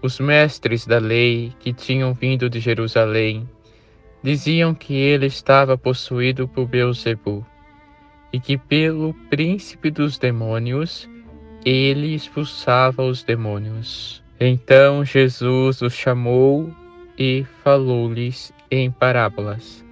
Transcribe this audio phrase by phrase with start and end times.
[0.00, 3.48] os mestres da lei que tinham vindo de Jerusalém
[4.22, 7.44] diziam que ele estava possuído por Beelzebul
[8.32, 11.08] e que pelo príncipe dos demônios
[11.64, 14.22] ele expulsava os demônios.
[14.38, 16.72] Então Jesus os chamou
[17.18, 19.84] e falou-lhes em parábolas: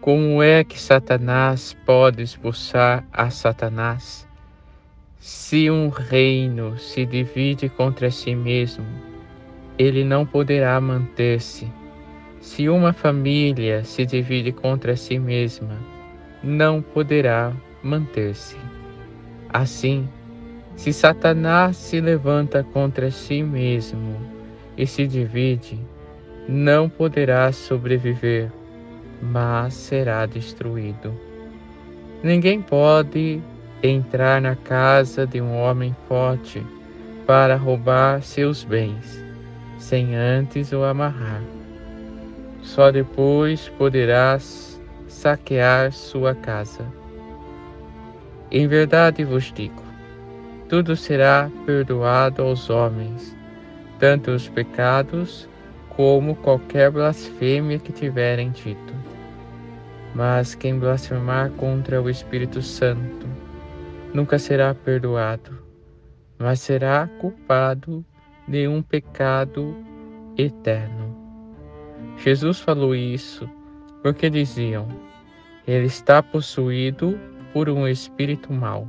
[0.00, 4.26] Como é que Satanás pode expulsar a Satanás?
[5.18, 8.84] Se um reino se divide contra si mesmo,
[9.78, 11.70] ele não poderá manter-se.
[12.40, 15.78] Se uma família se divide contra si mesma,
[16.42, 18.56] não poderá manter-se.
[19.52, 20.08] Assim,
[20.76, 24.16] se Satanás se levanta contra si mesmo
[24.76, 25.78] e se divide,
[26.48, 28.50] não poderá sobreviver,
[29.20, 31.12] mas será destruído.
[32.22, 33.42] Ninguém pode
[33.82, 36.64] entrar na casa de um homem forte
[37.26, 39.25] para roubar seus bens
[39.78, 41.42] sem antes o amarrar.
[42.62, 46.84] Só depois poderás saquear sua casa.
[48.50, 49.82] Em verdade vos digo:
[50.68, 53.36] tudo será perdoado aos homens,
[53.98, 55.48] tanto os pecados
[55.90, 58.94] como qualquer blasfêmia que tiverem dito.
[60.14, 63.26] Mas quem blasfemar contra o Espírito Santo
[64.12, 65.58] nunca será perdoado,
[66.38, 68.04] mas será culpado
[68.46, 69.76] de um pecado
[70.36, 71.16] eterno.
[72.18, 73.48] Jesus falou isso
[74.02, 74.86] porque diziam:
[75.66, 77.18] Ele está possuído
[77.52, 78.86] por um espírito mau.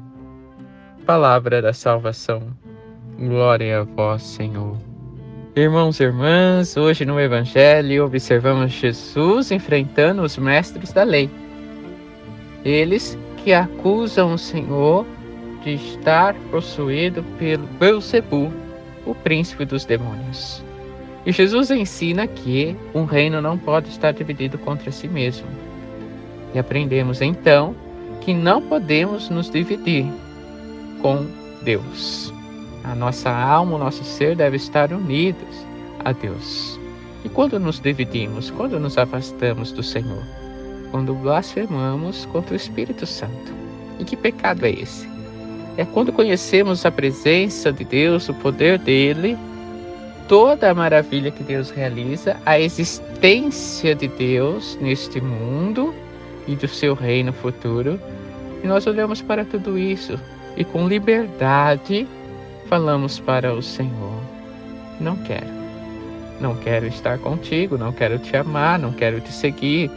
[1.06, 2.56] Palavra da salvação.
[3.18, 4.78] Glória a vós, Senhor.
[5.56, 11.32] Irmãos e irmãs, hoje no Evangelho observamos Jesus enfrentando os mestres da lei.
[12.64, 15.04] Eles que acusam o Senhor
[15.64, 18.54] de estar possuído pelo Beelzebub,
[19.08, 20.64] o príncipe dos demônios.
[21.26, 25.48] E Jesus ensina que um reino não pode estar dividido contra si mesmo.
[26.54, 27.76] E aprendemos então
[28.22, 30.06] que não podemos nos dividir
[31.02, 31.26] com
[31.64, 32.34] Deus.
[32.84, 35.66] A nossa alma, o nosso ser deve estar unidos
[36.04, 36.80] a Deus.
[37.26, 40.24] E quando nos dividimos, quando nos afastamos do Senhor?
[40.92, 43.54] Quando blasfemamos contra o Espírito Santo.
[44.00, 45.17] E que pecado é esse?
[45.78, 49.38] É quando conhecemos a presença de Deus, o poder dele,
[50.28, 55.94] toda a maravilha que Deus realiza, a existência de Deus neste mundo
[56.48, 58.00] e do seu reino futuro.
[58.64, 60.20] E nós olhamos para tudo isso
[60.58, 62.08] e com liberdade
[62.68, 64.20] falamos para o Senhor:
[65.00, 65.58] Não quero.
[66.42, 69.90] Não quero estar contigo, não quero te amar, não quero te seguir,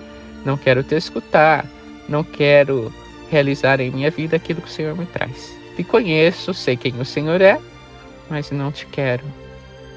[0.44, 1.66] não quero te escutar,
[2.08, 2.92] não quero
[3.30, 5.59] realizar em minha vida aquilo que o Senhor me traz.
[5.80, 7.58] Te conheço, sei quem o Senhor é,
[8.28, 9.24] mas não te quero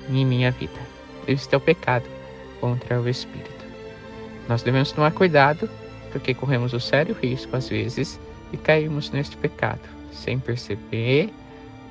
[0.09, 0.79] em minha vida.
[1.27, 2.05] Este é o pecado
[2.61, 3.65] contra o Espírito.
[4.47, 5.69] Nós devemos tomar cuidado,
[6.09, 8.17] porque corremos o sério risco, às vezes,
[8.49, 9.81] de cairmos neste pecado
[10.13, 11.33] sem perceber,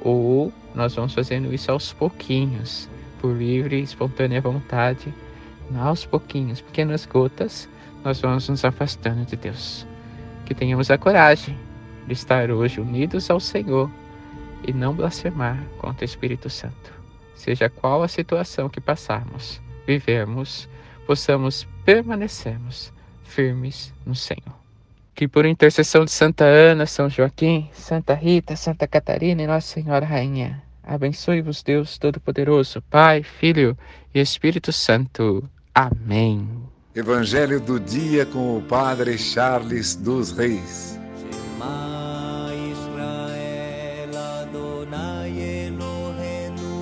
[0.00, 2.88] ou nós vamos fazendo isso aos pouquinhos,
[3.20, 5.12] por livre e espontânea vontade,
[5.76, 7.68] aos pouquinhos, pequenas gotas,
[8.02, 9.86] nós vamos nos afastando de Deus.
[10.46, 11.54] Que tenhamos a coragem
[12.06, 13.90] de estar hoje unidos ao Senhor
[14.66, 16.92] e não blasfemar contra o Espírito Santo.
[17.34, 20.68] Seja qual a situação que passarmos, vivermos,
[21.06, 22.92] possamos permanecermos
[23.24, 24.62] firmes no Senhor.
[25.14, 30.06] Que por intercessão de Santa Ana, São Joaquim, Santa Rita, Santa Catarina e Nossa Senhora
[30.06, 33.76] Rainha, abençoe-vos Deus Todo-Poderoso, Pai, Filho
[34.14, 35.48] e Espírito Santo.
[35.74, 36.48] Amém.
[36.94, 41.01] Evangelho do dia com o Padre Charles dos Reis.
[42.72, 45.32] Israel Adonai
[45.68, 46.76] Eloheinu.